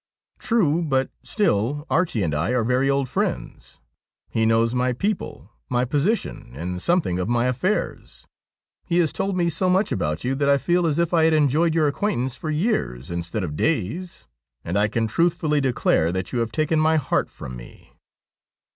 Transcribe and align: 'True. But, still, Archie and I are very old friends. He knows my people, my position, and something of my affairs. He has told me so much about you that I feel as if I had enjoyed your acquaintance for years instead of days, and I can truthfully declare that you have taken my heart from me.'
'True. 0.49 0.81
But, 0.81 1.11
still, 1.21 1.85
Archie 1.87 2.23
and 2.23 2.33
I 2.33 2.53
are 2.53 2.63
very 2.63 2.89
old 2.89 3.07
friends. 3.07 3.79
He 4.31 4.47
knows 4.47 4.73
my 4.73 4.93
people, 4.93 5.51
my 5.69 5.85
position, 5.85 6.53
and 6.55 6.81
something 6.81 7.19
of 7.19 7.29
my 7.29 7.45
affairs. 7.45 8.25
He 8.83 8.97
has 8.97 9.13
told 9.13 9.37
me 9.37 9.47
so 9.47 9.69
much 9.69 9.91
about 9.91 10.23
you 10.23 10.33
that 10.33 10.49
I 10.49 10.57
feel 10.57 10.87
as 10.87 10.97
if 10.97 11.13
I 11.13 11.25
had 11.25 11.35
enjoyed 11.35 11.75
your 11.75 11.87
acquaintance 11.87 12.35
for 12.35 12.49
years 12.49 13.11
instead 13.11 13.43
of 13.43 13.55
days, 13.55 14.25
and 14.65 14.75
I 14.75 14.87
can 14.87 15.05
truthfully 15.05 15.61
declare 15.61 16.11
that 16.11 16.33
you 16.33 16.39
have 16.39 16.51
taken 16.51 16.79
my 16.79 16.95
heart 16.95 17.29
from 17.29 17.55
me.' 17.55 17.93